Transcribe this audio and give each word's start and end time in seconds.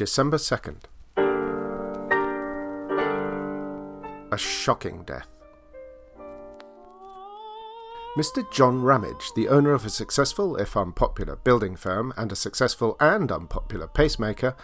December 0.00 0.38
2nd. 0.38 0.78
A 4.32 4.38
shocking 4.38 5.04
death. 5.04 5.28
Mr. 8.16 8.50
John 8.50 8.80
Ramage, 8.80 9.30
the 9.36 9.48
owner 9.48 9.74
of 9.74 9.84
a 9.84 9.90
successful, 9.90 10.56
if 10.56 10.74
unpopular, 10.74 11.36
building 11.36 11.76
firm 11.76 12.14
and 12.16 12.32
a 12.32 12.34
successful 12.34 12.96
and 12.98 13.30
unpopular 13.30 13.88
pacemaker, 13.88 14.56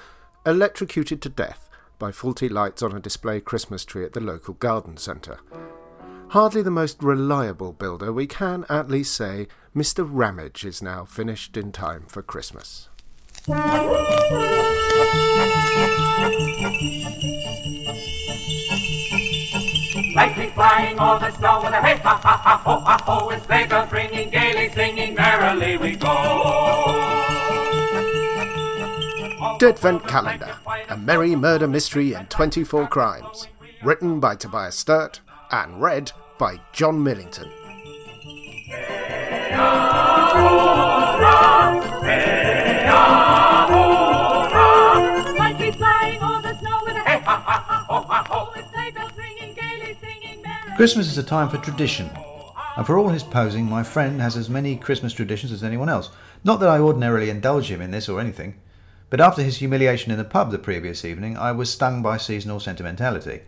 electrocuted 0.46 1.20
to 1.20 1.28
death 1.28 1.68
by 1.98 2.10
faulty 2.10 2.48
lights 2.48 2.82
on 2.82 2.96
a 2.96 2.98
display 2.98 3.38
Christmas 3.38 3.84
tree 3.84 4.06
at 4.06 4.14
the 4.14 4.20
local 4.20 4.54
garden 4.54 4.96
centre. 4.96 5.40
Hardly 6.28 6.62
the 6.62 6.70
most 6.70 7.02
reliable 7.02 7.74
builder, 7.74 8.10
we 8.10 8.26
can 8.26 8.64
at 8.70 8.88
least 8.88 9.14
say 9.14 9.48
Mr. 9.76 10.08
Ramage 10.10 10.64
is 10.64 10.80
now 10.80 11.04
finished 11.04 11.58
in 11.58 11.72
time 11.72 12.06
for 12.08 12.22
Christmas. 12.22 12.88
Lightning 20.14 20.50
flying 20.52 20.98
all 20.98 21.18
the 21.18 21.30
snow 21.32 21.60
with 21.62 21.74
a 21.74 21.80
hey 21.82 21.98
ha 21.98 22.16
ha 22.16 22.36
ha 22.36 22.56
ho 22.64 22.80
ha 22.80 22.98
ho, 23.04 23.28
and 23.28 23.42
sleigh 23.42 23.66
bells 23.66 23.92
ringing, 23.92 24.30
gaily 24.30 24.70
singing, 24.70 25.14
merrily 25.14 25.76
we 25.76 25.96
go. 25.96 27.16
Deadvent 29.58 30.06
Calendar, 30.06 30.56
a 30.88 30.96
merry 30.96 31.36
murder 31.36 31.68
mystery 31.68 32.14
in 32.14 32.26
24 32.26 32.88
crimes. 32.88 33.48
Written 33.82 34.20
by 34.20 34.36
Tobias 34.36 34.76
Sturt 34.76 35.20
and 35.50 35.80
read 35.80 36.12
by 36.38 36.60
Jon 36.72 37.02
Millington. 37.02 37.50
Christmas 50.76 51.06
is 51.06 51.16
a 51.16 51.22
time 51.22 51.48
for 51.48 51.56
tradition. 51.56 52.10
And 52.76 52.84
for 52.86 52.98
all 52.98 53.08
his 53.08 53.22
posing, 53.22 53.64
my 53.64 53.82
friend 53.82 54.20
has 54.20 54.36
as 54.36 54.50
many 54.50 54.76
Christmas 54.76 55.14
traditions 55.14 55.50
as 55.50 55.64
anyone 55.64 55.88
else. 55.88 56.10
Not 56.44 56.60
that 56.60 56.68
I 56.68 56.80
ordinarily 56.80 57.30
indulge 57.30 57.70
him 57.70 57.80
in 57.80 57.92
this 57.92 58.10
or 58.10 58.20
anything, 58.20 58.60
but 59.08 59.18
after 59.18 59.42
his 59.42 59.56
humiliation 59.56 60.12
in 60.12 60.18
the 60.18 60.24
pub 60.24 60.50
the 60.50 60.58
previous 60.58 61.02
evening, 61.02 61.38
I 61.38 61.50
was 61.52 61.72
stung 61.72 62.02
by 62.02 62.18
seasonal 62.18 62.60
sentimentality. 62.60 63.40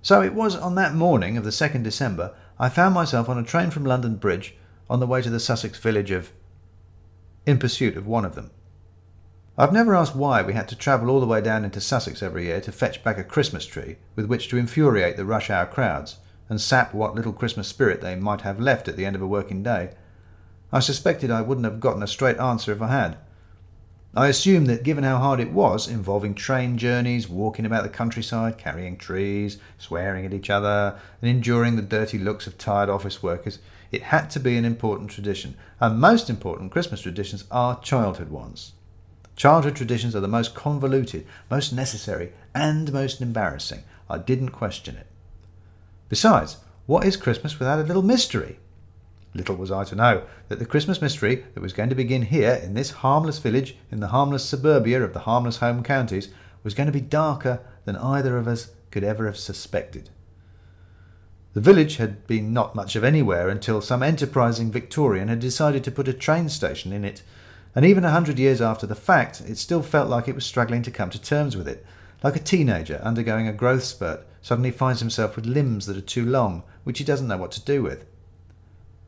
So 0.00 0.22
it 0.22 0.32
was 0.32 0.54
on 0.54 0.76
that 0.76 0.94
morning 0.94 1.36
of 1.36 1.42
the 1.42 1.50
2nd 1.50 1.82
December 1.82 2.32
I 2.56 2.68
found 2.68 2.94
myself 2.94 3.28
on 3.28 3.36
a 3.36 3.42
train 3.42 3.72
from 3.72 3.84
London 3.84 4.14
Bridge 4.14 4.54
on 4.88 5.00
the 5.00 5.08
way 5.08 5.20
to 5.22 5.30
the 5.30 5.40
Sussex 5.40 5.80
village 5.80 6.12
of. 6.12 6.30
in 7.44 7.58
pursuit 7.58 7.96
of 7.96 8.06
one 8.06 8.24
of 8.24 8.36
them. 8.36 8.52
I've 9.58 9.72
never 9.72 9.96
asked 9.96 10.14
why 10.14 10.40
we 10.40 10.52
had 10.52 10.68
to 10.68 10.76
travel 10.76 11.10
all 11.10 11.18
the 11.18 11.26
way 11.26 11.40
down 11.40 11.64
into 11.64 11.80
Sussex 11.80 12.22
every 12.22 12.44
year 12.44 12.60
to 12.60 12.70
fetch 12.70 13.02
back 13.02 13.18
a 13.18 13.24
Christmas 13.24 13.66
tree 13.66 13.96
with 14.14 14.26
which 14.26 14.48
to 14.50 14.56
infuriate 14.56 15.16
the 15.16 15.24
rush 15.24 15.50
hour 15.50 15.66
crowds 15.66 16.18
and 16.48 16.60
sap 16.60 16.94
what 16.94 17.14
little 17.14 17.32
Christmas 17.32 17.68
spirit 17.68 18.00
they 18.00 18.14
might 18.14 18.42
have 18.42 18.60
left 18.60 18.88
at 18.88 18.96
the 18.96 19.04
end 19.04 19.16
of 19.16 19.22
a 19.22 19.26
working 19.26 19.62
day. 19.62 19.90
I 20.72 20.80
suspected 20.80 21.30
I 21.30 21.42
wouldn't 21.42 21.64
have 21.64 21.80
gotten 21.80 22.02
a 22.02 22.06
straight 22.06 22.38
answer 22.38 22.72
if 22.72 22.82
I 22.82 22.88
had. 22.88 23.18
I 24.14 24.28
assumed 24.28 24.66
that 24.68 24.82
given 24.82 25.04
how 25.04 25.18
hard 25.18 25.40
it 25.40 25.52
was, 25.52 25.86
involving 25.86 26.34
train 26.34 26.78
journeys, 26.78 27.28
walking 27.28 27.66
about 27.66 27.82
the 27.82 27.90
countryside, 27.90 28.56
carrying 28.56 28.96
trees, 28.96 29.58
swearing 29.76 30.24
at 30.24 30.32
each 30.32 30.48
other, 30.48 30.98
and 31.20 31.30
enduring 31.30 31.76
the 31.76 31.82
dirty 31.82 32.18
looks 32.18 32.46
of 32.46 32.56
tired 32.56 32.88
office 32.88 33.22
workers, 33.22 33.58
it 33.92 34.04
had 34.04 34.30
to 34.30 34.40
be 34.40 34.56
an 34.56 34.64
important 34.64 35.10
tradition. 35.10 35.54
And 35.80 36.00
most 36.00 36.30
important 36.30 36.72
Christmas 36.72 37.02
traditions 37.02 37.44
are 37.50 37.78
childhood 37.80 38.30
ones. 38.30 38.72
Childhood 39.36 39.76
traditions 39.76 40.16
are 40.16 40.20
the 40.20 40.28
most 40.28 40.54
convoluted, 40.54 41.26
most 41.50 41.74
necessary, 41.74 42.32
and 42.54 42.90
most 42.94 43.20
embarrassing. 43.20 43.82
I 44.08 44.16
didn't 44.16 44.48
question 44.48 44.96
it. 44.96 45.06
Besides, 46.08 46.58
what 46.86 47.04
is 47.04 47.16
Christmas 47.16 47.58
without 47.58 47.80
a 47.80 47.82
little 47.82 48.02
mystery? 48.02 48.58
Little 49.34 49.56
was 49.56 49.70
I 49.70 49.84
to 49.84 49.94
know 49.94 50.22
that 50.48 50.58
the 50.58 50.66
Christmas 50.66 51.02
mystery 51.02 51.44
that 51.54 51.60
was 51.60 51.72
going 51.72 51.88
to 51.88 51.94
begin 51.94 52.22
here 52.22 52.60
in 52.62 52.74
this 52.74 52.90
harmless 52.90 53.38
village 53.38 53.76
in 53.90 54.00
the 54.00 54.08
harmless 54.08 54.44
suburbia 54.44 55.02
of 55.02 55.12
the 55.12 55.20
harmless 55.20 55.58
home 55.58 55.82
counties 55.82 56.28
was 56.62 56.74
going 56.74 56.86
to 56.86 56.92
be 56.92 57.00
darker 57.00 57.60
than 57.84 57.96
either 57.96 58.38
of 58.38 58.48
us 58.48 58.70
could 58.90 59.04
ever 59.04 59.26
have 59.26 59.36
suspected. 59.36 60.10
The 61.54 61.60
village 61.60 61.96
had 61.96 62.26
been 62.26 62.52
not 62.52 62.74
much 62.74 62.96
of 62.96 63.04
anywhere 63.04 63.48
until 63.48 63.80
some 63.80 64.02
enterprising 64.02 64.70
Victorian 64.70 65.28
had 65.28 65.40
decided 65.40 65.84
to 65.84 65.90
put 65.90 66.08
a 66.08 66.12
train 66.12 66.48
station 66.48 66.92
in 66.92 67.04
it, 67.04 67.22
and 67.74 67.84
even 67.84 68.04
a 68.04 68.10
hundred 68.10 68.38
years 68.38 68.60
after 68.60 68.86
the 68.86 68.94
fact, 68.94 69.40
it 69.40 69.58
still 69.58 69.82
felt 69.82 70.08
like 70.08 70.28
it 70.28 70.34
was 70.34 70.46
struggling 70.46 70.82
to 70.82 70.90
come 70.90 71.10
to 71.10 71.20
terms 71.20 71.56
with 71.56 71.66
it, 71.66 71.84
like 72.22 72.36
a 72.36 72.40
teenager 72.40 73.00
undergoing 73.02 73.48
a 73.48 73.52
growth 73.52 73.84
spurt 73.84 74.26
suddenly 74.46 74.70
finds 74.70 75.00
himself 75.00 75.34
with 75.34 75.44
limbs 75.44 75.86
that 75.86 75.96
are 75.96 76.00
too 76.00 76.24
long, 76.24 76.62
which 76.84 76.98
he 76.98 77.04
doesn't 77.04 77.26
know 77.26 77.36
what 77.36 77.50
to 77.50 77.60
do 77.64 77.82
with. 77.82 78.06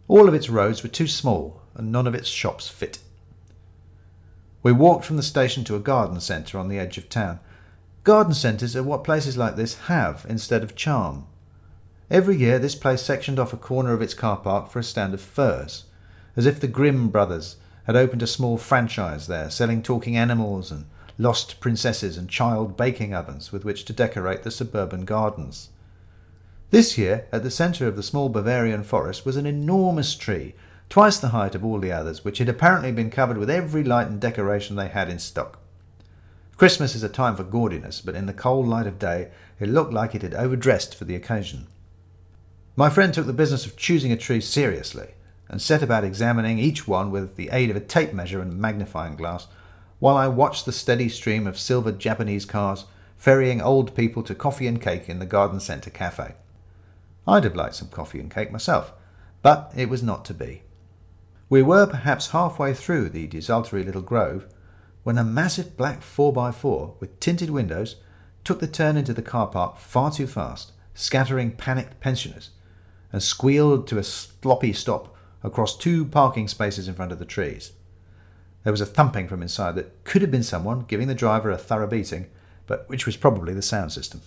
All 0.08 0.26
of 0.26 0.34
its 0.34 0.50
roads 0.50 0.82
were 0.82 0.88
too 0.88 1.06
small, 1.06 1.62
and 1.76 1.92
none 1.92 2.08
of 2.08 2.14
its 2.16 2.26
shops 2.26 2.68
fit. 2.68 2.98
We 4.64 4.72
walked 4.72 5.04
from 5.04 5.16
the 5.16 5.22
station 5.22 5.62
to 5.62 5.76
a 5.76 5.78
garden 5.78 6.18
centre 6.18 6.58
on 6.58 6.66
the 6.66 6.80
edge 6.80 6.98
of 6.98 7.08
town. 7.08 7.38
Garden 8.02 8.34
centres 8.34 8.74
are 8.74 8.82
what 8.82 9.04
places 9.04 9.36
like 9.36 9.54
this 9.54 9.78
have 9.82 10.26
instead 10.28 10.64
of 10.64 10.74
charm. 10.74 11.26
Every 12.10 12.36
year, 12.36 12.58
this 12.58 12.74
place 12.74 13.02
sectioned 13.02 13.38
off 13.38 13.52
a 13.52 13.56
corner 13.56 13.92
of 13.92 14.02
its 14.02 14.14
car 14.14 14.38
park 14.38 14.68
for 14.68 14.80
a 14.80 14.82
stand 14.82 15.14
of 15.14 15.20
firs, 15.20 15.84
as 16.34 16.46
if 16.46 16.58
the 16.58 16.66
Grimm 16.66 17.10
brothers 17.10 17.58
had 17.84 17.94
opened 17.94 18.24
a 18.24 18.26
small 18.26 18.58
franchise 18.58 19.28
there, 19.28 19.50
selling 19.50 19.84
talking 19.84 20.16
animals 20.16 20.72
and 20.72 20.86
lost 21.18 21.60
princesses 21.60 22.16
and 22.16 22.30
child 22.30 22.76
baking 22.76 23.12
ovens 23.12 23.52
with 23.52 23.64
which 23.64 23.84
to 23.84 23.92
decorate 23.92 24.44
the 24.44 24.50
suburban 24.50 25.04
gardens. 25.04 25.68
This 26.70 26.96
year, 26.96 27.26
at 27.32 27.42
the 27.42 27.50
centre 27.50 27.86
of 27.86 27.96
the 27.96 28.02
small 28.02 28.28
Bavarian 28.28 28.84
forest, 28.84 29.26
was 29.26 29.36
an 29.36 29.46
enormous 29.46 30.14
tree, 30.14 30.54
twice 30.88 31.18
the 31.18 31.28
height 31.28 31.54
of 31.54 31.64
all 31.64 31.78
the 31.78 31.92
others, 31.92 32.24
which 32.24 32.38
had 32.38 32.48
apparently 32.48 32.92
been 32.92 33.10
covered 33.10 33.38
with 33.38 33.50
every 33.50 33.82
light 33.82 34.06
and 34.06 34.20
decoration 34.20 34.76
they 34.76 34.88
had 34.88 35.08
in 35.08 35.18
stock. 35.18 35.58
Christmas 36.56 36.94
is 36.94 37.02
a 37.02 37.08
time 37.08 37.36
for 37.36 37.44
gaudiness, 37.44 38.00
but 38.00 38.14
in 38.14 38.26
the 38.26 38.32
cold 38.32 38.66
light 38.66 38.86
of 38.86 38.98
day 38.98 39.30
it 39.60 39.68
looked 39.68 39.92
like 39.92 40.14
it 40.14 40.22
had 40.22 40.34
overdressed 40.34 40.94
for 40.94 41.04
the 41.04 41.14
occasion. 41.14 41.66
My 42.76 42.90
friend 42.90 43.12
took 43.12 43.26
the 43.26 43.32
business 43.32 43.64
of 43.64 43.76
choosing 43.76 44.12
a 44.12 44.16
tree 44.16 44.40
seriously, 44.40 45.08
and 45.48 45.62
set 45.62 45.82
about 45.82 46.04
examining 46.04 46.58
each 46.58 46.86
one 46.86 47.10
with 47.10 47.36
the 47.36 47.48
aid 47.50 47.70
of 47.70 47.76
a 47.76 47.80
tape 47.80 48.12
measure 48.12 48.40
and 48.40 48.58
magnifying 48.58 49.16
glass, 49.16 49.46
while 49.98 50.16
I 50.16 50.28
watched 50.28 50.64
the 50.64 50.72
steady 50.72 51.08
stream 51.08 51.46
of 51.46 51.58
silvered 51.58 51.98
Japanese 51.98 52.44
cars 52.44 52.84
ferrying 53.16 53.60
old 53.60 53.94
people 53.94 54.22
to 54.22 54.34
coffee 54.34 54.66
and 54.66 54.80
cake 54.80 55.08
in 55.08 55.18
the 55.18 55.26
garden 55.26 55.60
centre 55.60 55.90
cafe. 55.90 56.34
I'd 57.26 57.44
have 57.44 57.56
liked 57.56 57.74
some 57.74 57.88
coffee 57.88 58.20
and 58.20 58.30
cake 58.30 58.52
myself, 58.52 58.92
but 59.42 59.72
it 59.76 59.88
was 59.88 60.02
not 60.02 60.24
to 60.26 60.34
be. 60.34 60.62
We 61.50 61.62
were 61.62 61.86
perhaps 61.86 62.30
halfway 62.30 62.74
through 62.74 63.08
the 63.08 63.26
desultory 63.26 63.82
little 63.82 64.02
grove 64.02 64.46
when 65.02 65.18
a 65.18 65.24
massive 65.24 65.76
black 65.76 66.00
4x4 66.02 67.00
with 67.00 67.18
tinted 67.18 67.50
windows 67.50 67.96
took 68.44 68.60
the 68.60 68.66
turn 68.66 68.96
into 68.96 69.12
the 69.12 69.22
car 69.22 69.46
park 69.46 69.78
far 69.78 70.10
too 70.10 70.26
fast, 70.26 70.72
scattering 70.94 71.52
panicked 71.52 72.00
pensioners, 72.00 72.50
and 73.12 73.22
squealed 73.22 73.86
to 73.88 73.98
a 73.98 74.04
sloppy 74.04 74.72
stop 74.72 75.14
across 75.42 75.76
two 75.76 76.04
parking 76.04 76.48
spaces 76.48 76.88
in 76.88 76.94
front 76.94 77.12
of 77.12 77.18
the 77.18 77.24
trees. 77.24 77.72
There 78.68 78.72
was 78.74 78.82
a 78.82 78.84
thumping 78.84 79.28
from 79.28 79.40
inside 79.40 79.76
that 79.76 80.04
could 80.04 80.20
have 80.20 80.30
been 80.30 80.42
someone 80.42 80.84
giving 80.86 81.08
the 81.08 81.14
driver 81.14 81.50
a 81.50 81.56
thorough 81.56 81.86
beating, 81.86 82.26
but 82.66 82.86
which 82.86 83.06
was 83.06 83.16
probably 83.16 83.54
the 83.54 83.62
sound 83.62 83.92
system. 83.92 84.20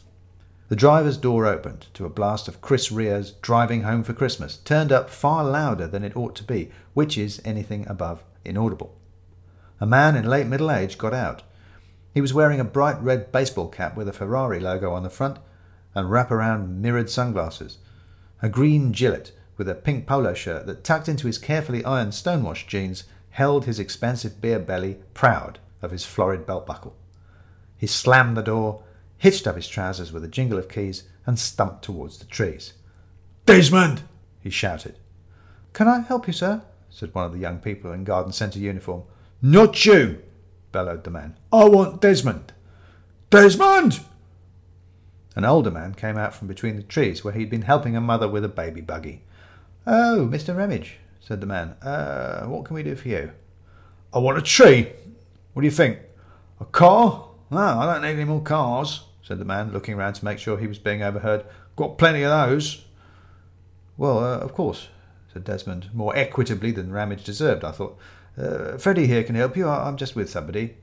The 0.68 0.76
driver's 0.76 1.18
door 1.18 1.46
opened 1.46 1.86
to 1.94 2.08
a 2.08 2.10
blast 2.10 2.48
of 2.48 2.60
Chris 2.60 2.92
Rea's 2.92 3.34
Driving 3.44 3.84
Home 3.84 4.02
for 4.02 4.14
Christmas, 4.14 4.58
turned 4.58 4.92
up 4.92 5.12
far 5.12 5.44
louder 5.44 5.86
than 5.86 6.04
it 6.04 6.18
ought 6.18 6.36
to 6.38 6.44
be, 6.44 6.72
which 6.96 7.20
is 7.20 7.40
anything 7.46 7.88
above 7.88 8.24
inaudible. 8.44 8.98
A 9.80 9.86
man 9.86 10.16
in 10.16 10.26
late 10.26 10.48
middle 10.48 10.72
age 10.72 10.98
got 10.98 11.14
out. 11.14 11.44
He 12.12 12.20
was 12.20 12.34
wearing 12.34 12.60
a 12.60 12.64
bright 12.64 13.00
red 13.00 13.32
baseball 13.32 13.68
cap 13.68 13.96
with 13.96 14.10
a 14.10 14.12
Ferrari 14.12 14.60
logo 14.60 14.92
on 14.92 15.04
the 15.04 15.12
front 15.12 15.38
and 15.94 16.10
wraparound 16.10 16.80
mirrored 16.80 17.12
sunglasses, 17.12 17.78
a 18.42 18.50
green 18.50 18.92
gillet 18.92 19.34
with 19.58 19.70
a 19.70 19.76
pink 19.76 20.08
polo 20.08 20.34
shirt 20.34 20.66
that 20.66 20.84
tucked 20.84 21.08
into 21.08 21.28
his 21.28 21.38
carefully 21.38 21.86
ironed 21.86 22.16
stonewashed 22.16 22.68
jeans 22.68 23.04
held 23.32 23.66
his 23.66 23.80
expansive 23.80 24.42
beer 24.42 24.60
belly 24.60 24.98
proud 25.14 25.60
of 25.82 25.92
his 25.92 26.06
florid 26.06 26.46
belt 26.46 26.66
buckle. 26.66 26.96
He 27.78 27.88
slammed 27.88 28.38
the 28.38 28.42
door, 28.42 28.84
hitched 29.18 29.48
up 29.48 29.56
his 29.56 29.68
trousers 29.68 30.12
with 30.12 30.24
a 30.24 30.28
jingle 30.28 30.60
of 30.60 30.70
keys, 30.70 31.04
and 31.26 31.38
stumped 31.38 31.84
towards 31.84 32.18
the 32.18 32.26
trees. 32.26 32.74
Desmond! 33.46 34.04
he 34.40 34.50
shouted. 34.50 34.98
Can 35.74 35.88
I 35.88 36.00
help 36.00 36.28
you, 36.28 36.34
sir? 36.34 36.62
said 36.90 37.14
one 37.14 37.26
of 37.26 37.32
the 37.32 37.40
young 37.40 37.60
people 37.60 37.92
in 37.92 38.04
garden 38.04 38.34
centre 38.34 38.60
uniform. 38.60 39.04
Not 39.42 39.86
you! 39.86 40.22
bellowed 40.72 41.04
the 41.04 41.10
man. 41.10 41.38
I 41.52 41.66
want 41.66 42.02
Desmond. 42.02 42.54
Desmond! 43.30 44.02
An 45.36 45.46
older 45.46 45.72
man 45.72 45.94
came 45.94 46.18
out 46.18 46.36
from 46.36 46.48
between 46.48 46.76
the 46.76 46.84
trees 46.84 47.24
where 47.24 47.34
he'd 47.34 47.50
been 47.50 47.62
helping 47.62 47.96
a 47.96 48.02
mother 48.02 48.28
with 48.28 48.44
a 48.44 48.50
baby 48.50 48.82
buggy. 48.82 49.24
Oh, 49.88 50.28
Mr. 50.30 50.56
Ramage, 50.56 50.98
said 51.22 51.40
the 51.40 51.48
man. 51.48 51.70
Uh, 51.82 52.46
what 52.48 52.66
can 52.66 52.76
we 52.76 52.84
do 52.84 52.96
for 52.96 53.08
you? 53.08 53.32
I 54.14 54.20
want 54.20 54.38
a 54.38 54.42
tree. 54.42 54.92
What 55.54 55.62
do 55.62 55.66
you 55.66 55.72
think? 55.72 56.00
A 56.60 56.66
car 56.66 57.28
No, 57.50 57.58
I 57.60 57.86
don't 57.86 58.02
need 58.02 58.14
any 58.16 58.24
more 58.24 58.42
cars, 58.42 59.04
said 59.22 59.40
the 59.40 59.46
man, 59.46 59.72
looking 59.74 59.96
round 59.96 60.16
to 60.16 60.26
make 60.26 60.40
sure 60.40 60.58
he 60.58 60.68
was 60.68 60.80
being 60.80 61.04
overheard. 61.04 61.44
Got 61.76 61.98
plenty 61.98 62.24
of 62.24 62.30
those. 62.30 62.86
Well, 63.98 64.20
uh, 64.20 64.38
of 64.38 64.54
course, 64.54 64.88
said 65.34 65.44
Desmond, 65.44 65.90
more 65.94 66.16
equitably 66.16 66.72
than 66.72 66.92
Ramage 66.92 67.24
deserved, 67.24 67.64
I 67.64 67.72
thought. 67.72 67.98
Uh, 68.38 68.78
Freddie 68.78 69.08
here 69.08 69.24
can 69.24 69.36
help 69.36 69.58
you. 69.58 69.68
I- 69.68 69.88
I'm 69.88 69.98
just 69.98 70.16
with 70.16 70.30
somebody. 70.30 70.78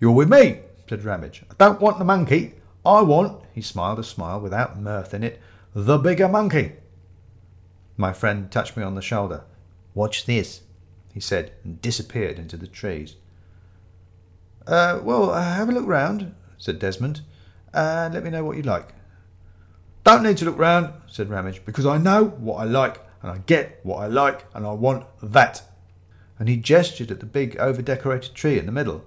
You're 0.00 0.12
with 0.12 0.30
me, 0.30 0.60
said 0.88 1.04
Ramage. 1.04 1.42
I 1.50 1.54
don't 1.58 1.80
want 1.80 1.98
the 1.98 2.04
monkey. 2.04 2.54
I 2.84 3.02
want, 3.02 3.42
he 3.52 3.60
smiled 3.60 3.98
a 3.98 4.04
smile 4.04 4.40
without 4.40 4.80
mirth 4.80 5.14
in 5.14 5.22
it, 5.22 5.40
the 5.74 5.98
bigger 5.98 6.28
monkey. 6.28 6.72
My 7.96 8.12
friend 8.12 8.50
touched 8.50 8.76
me 8.76 8.82
on 8.82 8.94
the 8.94 9.02
shoulder. 9.02 9.44
Watch 9.94 10.26
this, 10.26 10.62
he 11.12 11.20
said, 11.20 11.52
and 11.64 11.80
disappeared 11.82 12.38
into 12.38 12.56
the 12.56 12.66
trees. 12.66 13.16
Uh, 14.66 15.00
well, 15.02 15.30
uh, 15.30 15.42
have 15.42 15.68
a 15.68 15.72
look 15.72 15.86
round, 15.86 16.34
said 16.56 16.78
Desmond, 16.78 17.22
and 17.74 18.14
let 18.14 18.24
me 18.24 18.30
know 18.30 18.44
what 18.44 18.56
you 18.56 18.62
like. 18.62 18.94
Don't 20.04 20.22
need 20.22 20.36
to 20.38 20.44
look 20.44 20.58
round, 20.58 20.92
said 21.06 21.30
Ramage, 21.30 21.64
because 21.64 21.86
I 21.86 21.98
know 21.98 22.24
what 22.24 22.56
I 22.56 22.64
like, 22.64 23.00
and 23.22 23.30
I 23.30 23.38
get 23.38 23.80
what 23.82 23.98
I 23.98 24.06
like, 24.06 24.44
and 24.54 24.66
I 24.66 24.72
want 24.72 25.06
that. 25.22 25.62
And 26.38 26.48
he 26.48 26.56
gestured 26.56 27.10
at 27.10 27.20
the 27.20 27.26
big 27.26 27.56
over 27.58 27.82
decorated 27.82 28.34
tree 28.34 28.58
in 28.58 28.66
the 28.66 28.72
middle. 28.72 29.04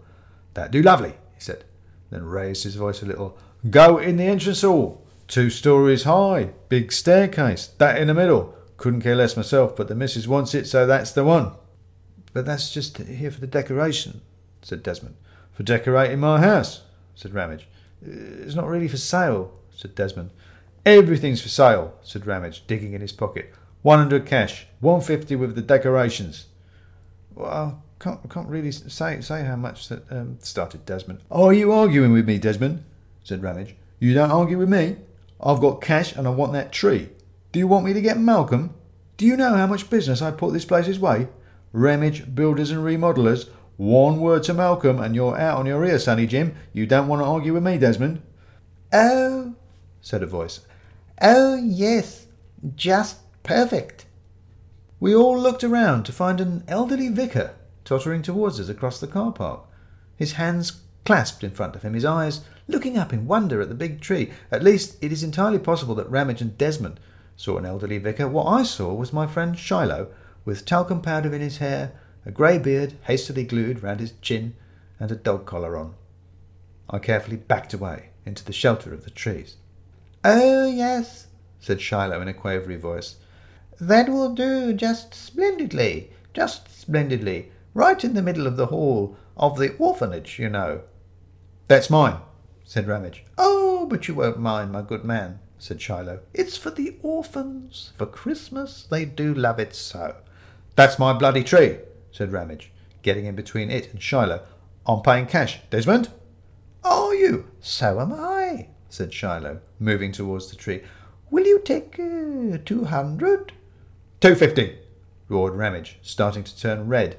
That 0.53 0.71
do 0.71 0.81
lovely, 0.81 1.15
he 1.33 1.39
said, 1.39 1.65
then 2.09 2.23
raised 2.23 2.63
his 2.63 2.75
voice 2.75 3.01
a 3.01 3.05
little. 3.05 3.37
Go 3.69 3.97
in 3.97 4.17
the 4.17 4.23
entrance 4.23 4.61
hall. 4.61 5.01
Two 5.27 5.49
stories 5.49 6.03
high, 6.03 6.51
big 6.69 6.91
staircase, 6.91 7.67
that 7.79 7.99
in 7.99 8.07
the 8.07 8.13
middle. 8.13 8.55
Couldn't 8.77 9.01
care 9.01 9.15
less 9.15 9.37
myself, 9.37 9.75
but 9.75 9.87
the 9.87 9.95
missus 9.95 10.27
wants 10.27 10.53
it, 10.53 10.67
so 10.67 10.85
that's 10.85 11.11
the 11.11 11.23
one. 11.23 11.53
But 12.33 12.45
that's 12.45 12.73
just 12.73 12.97
here 12.97 13.31
for 13.31 13.39
the 13.39 13.47
decoration, 13.47 14.21
said 14.61 14.83
Desmond. 14.83 15.15
For 15.53 15.63
decorating 15.63 16.19
my 16.19 16.41
house, 16.41 16.81
said 17.15 17.33
Ramage. 17.33 17.67
It's 18.01 18.55
not 18.55 18.67
really 18.67 18.89
for 18.89 18.97
sale, 18.97 19.53
said 19.73 19.95
Desmond. 19.95 20.31
Everything's 20.85 21.41
for 21.41 21.49
sale, 21.49 21.93
said 22.03 22.27
Ramage, 22.27 22.67
digging 22.67 22.93
in 22.93 23.01
his 23.01 23.13
pocket. 23.13 23.53
One 23.81 23.99
hundred 23.99 24.25
cash, 24.25 24.67
one 24.81 24.99
fifty 24.99 25.35
with 25.35 25.55
the 25.55 25.61
decorations. 25.61 26.47
Well, 27.33 27.47
I 27.47 28.03
can't, 28.03 28.29
can't 28.29 28.49
really 28.49 28.71
say 28.71 29.21
say 29.21 29.43
how 29.43 29.55
much 29.55 29.87
that 29.87 30.03
um, 30.11 30.37
started 30.41 30.85
Desmond. 30.85 31.19
Are 31.31 31.53
you 31.53 31.71
arguing 31.71 32.11
with 32.11 32.27
me, 32.27 32.37
Desmond? 32.37 32.83
said 33.23 33.41
Ramage. 33.41 33.75
You 33.99 34.13
don't 34.13 34.31
argue 34.31 34.57
with 34.57 34.69
me. 34.69 34.97
I've 35.39 35.61
got 35.61 35.81
cash 35.81 36.15
and 36.15 36.27
I 36.27 36.31
want 36.31 36.53
that 36.53 36.71
tree. 36.71 37.09
Do 37.55 37.59
you 37.59 37.67
want 37.67 37.85
me 37.85 37.93
to 37.93 38.01
get 38.01 38.19
Malcolm? 38.19 38.73
Do 39.15 39.25
you 39.25 39.37
know 39.37 39.55
how 39.55 39.65
much 39.65 39.89
business 39.89 40.21
I 40.21 40.31
put 40.31 40.51
this 40.51 40.65
place's 40.65 40.99
way? 40.99 41.29
Ramage, 41.71 42.35
builders 42.35 42.69
and 42.69 42.81
remodelers. 42.81 43.47
One 43.77 44.19
word 44.19 44.43
to 44.43 44.53
Malcolm 44.53 44.99
and 44.99 45.15
you're 45.15 45.39
out 45.39 45.59
on 45.59 45.65
your 45.65 45.85
ear, 45.85 45.97
Sonny 45.97 46.27
Jim. 46.27 46.53
You 46.73 46.85
don't 46.85 47.07
want 47.07 47.21
to 47.21 47.25
argue 47.25 47.53
with 47.53 47.63
me, 47.63 47.77
Desmond. 47.77 48.21
Oh, 48.91 49.55
said 50.01 50.21
a 50.21 50.25
voice. 50.25 50.65
Oh, 51.21 51.55
yes. 51.55 52.27
Just 52.75 53.19
perfect. 53.43 54.05
We 54.99 55.15
all 55.15 55.39
looked 55.39 55.63
around 55.63 56.03
to 56.07 56.11
find 56.11 56.41
an 56.41 56.65
elderly 56.67 57.07
vicar 57.07 57.55
tottering 57.85 58.21
towards 58.21 58.59
us 58.59 58.67
across 58.67 58.99
the 58.99 59.07
car 59.07 59.31
park, 59.31 59.61
his 60.17 60.33
hands 60.33 60.81
clasped 61.05 61.41
in 61.41 61.51
front 61.51 61.77
of 61.77 61.83
him, 61.83 61.93
his 61.93 62.03
eyes 62.03 62.41
looking 62.67 62.97
up 62.97 63.13
in 63.13 63.27
wonder 63.27 63.61
at 63.61 63.69
the 63.69 63.75
big 63.75 64.01
tree. 64.01 64.33
At 64.51 64.61
least 64.61 65.01
it 65.01 65.13
is 65.13 65.23
entirely 65.23 65.59
possible 65.59 65.95
that 65.95 66.11
Ramage 66.11 66.41
and 66.41 66.57
Desmond 66.57 66.99
saw 67.35 67.57
an 67.57 67.65
elderly 67.65 67.97
vicar. 67.97 68.27
What 68.27 68.47
I 68.47 68.63
saw 68.63 68.93
was 68.93 69.13
my 69.13 69.27
friend 69.27 69.55
Shilo, 69.55 70.07
with 70.45 70.65
talcum 70.65 71.01
powder 71.01 71.33
in 71.33 71.41
his 71.41 71.57
hair, 71.57 71.93
a 72.25 72.31
grey 72.31 72.57
beard 72.57 72.93
hastily 73.03 73.43
glued 73.43 73.83
round 73.83 73.99
his 73.99 74.13
chin, 74.21 74.55
and 74.99 75.11
a 75.11 75.15
dog 75.15 75.45
collar 75.45 75.77
on. 75.77 75.95
I 76.89 76.99
carefully 76.99 77.37
backed 77.37 77.73
away 77.73 78.09
into 78.25 78.45
the 78.45 78.53
shelter 78.53 78.93
of 78.93 79.03
the 79.03 79.09
trees. 79.09 79.57
Oh, 80.23 80.67
yes, 80.67 81.27
said 81.59 81.79
Shilo 81.79 82.21
in 82.21 82.27
a 82.27 82.33
quavery 82.33 82.77
voice. 82.77 83.17
That 83.79 84.09
will 84.09 84.33
do 84.33 84.73
just 84.73 85.13
splendidly, 85.13 86.11
just 86.33 86.69
splendidly. 86.79 87.51
Right 87.73 88.03
in 88.03 88.13
the 88.13 88.21
middle 88.21 88.47
of 88.47 88.55
the 88.55 88.67
hall 88.67 89.17
of 89.35 89.57
the 89.57 89.75
orphanage, 89.77 90.39
you 90.39 90.49
know. 90.49 90.81
That's 91.67 91.89
mine, 91.89 92.17
said 92.63 92.87
Ramage. 92.87 93.25
Oh, 93.37 93.85
but 93.85 94.07
you 94.07 94.15
won't 94.15 94.39
mind, 94.39 94.71
my 94.71 94.81
good 94.81 95.03
man, 95.03 95.39
said 95.57 95.79
Shilo. 95.79 96.19
It's 96.33 96.57
for 96.57 96.69
the 96.69 96.95
orphans. 97.01 97.91
For 97.97 98.05
Christmas 98.05 98.87
they 98.89 99.05
do 99.05 99.33
love 99.33 99.59
it 99.59 99.73
so. 99.73 100.15
That's 100.75 100.99
my 100.99 101.13
bloody 101.13 101.43
tree, 101.43 101.77
said 102.11 102.31
Ramage, 102.31 102.71
getting 103.01 103.25
in 103.25 103.35
between 103.35 103.69
it 103.71 103.91
and 103.91 103.99
Shilo. 103.99 104.41
I'm 104.85 105.01
paying 105.01 105.25
cash. 105.25 105.59
Desmond? 105.69 106.09
Are 106.83 107.15
you? 107.15 107.45
So 107.61 107.99
am 107.99 108.13
I, 108.13 108.67
said 108.89 109.11
Shilo, 109.11 109.59
moving 109.79 110.11
towards 110.11 110.49
the 110.49 110.55
tree. 110.55 110.81
Will 111.31 111.45
you 111.45 111.59
take 111.59 111.99
uh, 111.99 112.59
two 112.63 112.85
hundred? 112.85 113.53
Two 114.19 114.35
fifty, 114.35 114.77
roared 115.27 115.55
Ramage, 115.55 115.97
starting 116.01 116.43
to 116.43 116.59
turn 116.59 116.87
red. 116.87 117.17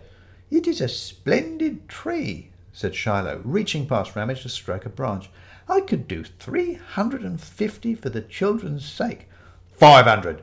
It 0.51 0.69
is 0.69 0.81
a 0.81 0.89
splendid 0.89 1.89
tree, 1.89 2.51
said 2.73 2.93
Shilo, 2.93 3.41
reaching 3.45 3.89
past 3.89 4.15
Ramage 4.15 4.43
to 4.43 4.49
strike 4.49 4.87
a 4.87 4.89
branch. 4.89 5.29
I 5.69 5.81
could 5.81 6.07
do 6.07 6.25
three 6.25 6.75
hundred 6.75 7.23
and 7.23 7.41
fifty 7.41 7.95
for 7.95 8.09
the 8.09 8.21
children's 8.21 8.85
sake. 8.85 9.29
Five 9.77 10.07
hundred. 10.07 10.43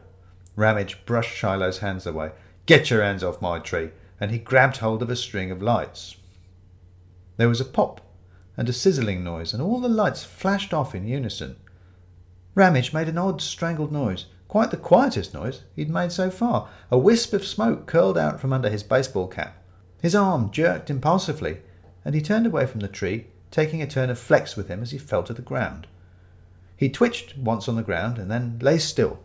Ramage 0.56 1.06
brushed 1.06 1.36
Shilo's 1.36 1.80
hands 1.80 2.06
away. 2.06 2.32
Get 2.66 2.90
your 2.90 3.02
hands 3.02 3.24
off 3.24 3.42
my 3.42 3.60
tree. 3.60 3.92
And 4.20 4.32
he 4.32 4.38
grabbed 4.38 4.78
hold 4.78 5.02
of 5.02 5.10
a 5.10 5.16
string 5.16 5.52
of 5.52 5.62
lights. 5.62 6.16
There 7.38 7.50
was 7.50 7.60
a 7.60 7.66
pop 7.66 8.00
and 8.56 8.70
a 8.70 8.74
sizzling 8.74 9.24
noise, 9.24 9.54
and 9.54 9.62
all 9.62 9.82
the 9.82 9.90
lights 9.90 10.24
flashed 10.24 10.74
off 10.74 10.94
in 10.94 11.08
unison. 11.08 11.56
Ramage 12.54 12.94
made 12.94 13.10
an 13.10 13.18
odd 13.18 13.42
strangled 13.42 13.92
noise, 13.92 14.28
quite 14.48 14.70
the 14.70 14.78
quietest 14.78 15.34
noise 15.34 15.64
he'd 15.76 15.90
made 15.90 16.12
so 16.12 16.30
far. 16.30 16.70
A 16.92 16.98
wisp 16.98 17.34
of 17.34 17.44
smoke 17.44 17.88
curled 17.88 18.18
out 18.18 18.40
from 18.40 18.54
under 18.54 18.70
his 18.70 18.84
baseball 18.84 19.28
cap. 19.28 19.58
His 20.02 20.14
arm 20.14 20.52
jerked 20.52 20.92
impulsively, 20.92 21.62
and 22.06 22.14
he 22.14 22.22
turned 22.22 22.46
away 22.46 22.68
from 22.68 22.82
the 22.82 22.88
tree, 22.88 23.28
taking 23.54 23.84
a 23.84 23.88
turn 23.88 24.10
of 24.10 24.18
flex 24.18 24.58
with 24.58 24.68
him 24.68 24.82
as 24.82 24.90
he 24.90 24.98
fell 24.98 25.22
to 25.22 25.32
the 25.32 25.42
ground. 25.44 25.86
He 26.76 26.90
twitched 26.90 27.38
once 27.38 27.70
on 27.70 27.76
the 27.76 27.84
ground 27.84 28.18
and 28.18 28.30
then 28.30 28.58
lay 28.60 28.80
still, 28.80 29.20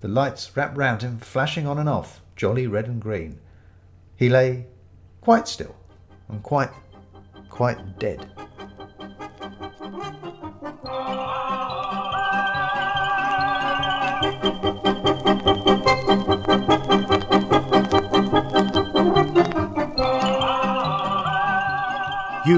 the 0.00 0.08
lights 0.08 0.56
wrapped 0.56 0.78
round 0.78 1.02
him, 1.02 1.18
flashing 1.18 1.66
on 1.66 1.78
and 1.78 1.88
off, 1.88 2.22
jolly 2.34 2.66
red 2.66 2.86
and 2.86 2.98
green. 2.98 3.40
He 4.16 4.30
lay 4.30 4.64
quite 5.20 5.46
still 5.48 5.76
and 6.30 6.42
quite, 6.42 6.70
quite 7.50 7.98
dead. 7.98 8.26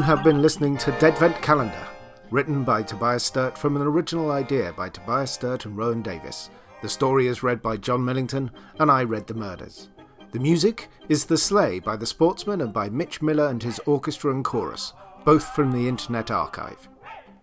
Have 0.06 0.22
been 0.22 0.40
listening 0.40 0.76
to 0.78 0.92
Deadvent 1.00 1.42
Calendar, 1.42 1.84
written 2.30 2.62
by 2.62 2.84
Tobias 2.84 3.25
Sturt 3.25 3.58
from 3.58 3.75
an 3.75 3.82
original 3.82 4.30
idea 4.30 4.72
by 4.72 4.88
Tobias 4.88 5.32
Sturt 5.32 5.66
and 5.66 5.76
Rowan 5.76 6.00
Davis. 6.00 6.48
The 6.80 6.88
story 6.88 7.26
is 7.26 7.42
read 7.42 7.60
by 7.60 7.76
Jon 7.76 8.04
Millington, 8.04 8.52
and 8.78 8.88
I 8.88 9.02
read 9.02 9.26
the 9.26 9.34
murders. 9.34 9.88
The 10.30 10.38
music 10.38 10.90
is 11.08 11.25
The 11.25 11.36
Sleigh 11.36 11.80
by 11.80 11.96
The 11.96 12.06
Sportsman 12.06 12.60
and 12.60 12.72
by 12.72 12.88
Mitch 12.88 13.20
Miller 13.20 13.48
and 13.48 13.60
his 13.60 13.80
orchestra 13.80 14.30
and 14.30 14.44
chorus, 14.44 14.92
both 15.25 15.42
from 15.56 15.72
the 15.72 15.88
Internet 15.88 16.30
Archive. 16.30 16.88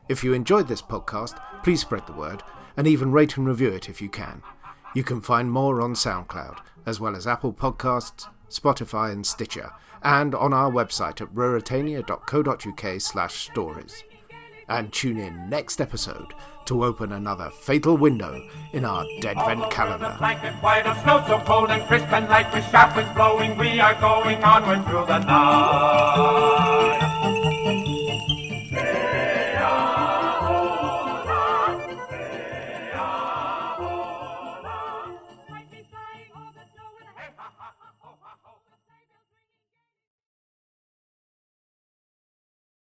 If 0.07 0.23
you 0.23 0.31
enjoyed 0.31 0.69
this 0.69 0.81
podcast, 0.81 1.37
please 1.63 1.81
spread 1.81 2.07
the 2.07 2.13
word 2.13 2.43
and 2.77 2.87
even 2.87 3.11
rate 3.11 3.35
and 3.35 3.45
review 3.45 3.71
it 3.71 3.89
if 3.89 4.01
you 4.01 4.07
can. 4.07 4.41
You 4.95 5.03
can 5.03 5.19
find 5.19 5.51
more 5.51 5.81
on 5.81 5.95
SoundCloud, 5.95 6.59
as 6.85 6.97
well 6.97 7.17
as 7.17 7.27
Apple 7.27 7.51
Podcasts, 7.51 8.27
Spotify, 8.49 9.11
and 9.11 9.25
Stitcher, 9.25 9.71
and 10.01 10.35
on 10.35 10.53
our 10.53 10.69
website 10.71 11.21
at 11.21 11.33
ruritania.co.uk 11.33 13.01
slash 13.01 13.49
stories. 13.49 14.03
And 14.67 14.93
tune 14.93 15.17
in 15.17 15.49
next 15.49 15.81
episode 15.81 16.33
to 16.65 16.85
open 16.85 17.11
another 17.11 17.49
fatal 17.49 17.97
window 17.97 18.41
in 18.71 18.85
our 18.85 19.05
Dead 19.19 19.35
Vent 19.45 19.59
The 19.61 19.67
calendar. 19.67 20.15
blanket 20.17 20.53
white 20.63 20.85
of 20.85 20.97
snow 21.03 21.23
so 21.27 21.39
cold 21.45 21.69
and 21.69 21.85
crisp 21.87 22.11
and 22.13 22.29
light 22.29 22.51
with 22.53 22.69
sharp 22.71 22.95
winds 22.95 23.13
blowing, 23.13 23.57
we 23.57 23.79
are 23.81 23.93
going 23.95 24.41
onward 24.43 24.85
through 24.85 25.05
the 25.05 25.19
night. 25.19 26.62